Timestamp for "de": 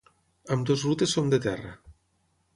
1.35-1.41